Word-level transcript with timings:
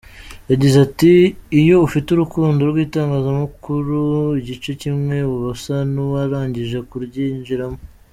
Yagize 0.51 0.77
ati 0.87 1.11
“Iyo 1.59 1.75
ufite 1.87 2.07
urukundo 2.11 2.61
rw’itangazamakuru, 2.71 3.99
igice 4.39 4.71
kimwe 4.81 5.17
uba 5.33 5.45
usa 5.55 5.75
n’uwarangije 5.93 6.77
kuryinjiramo. 6.89 7.79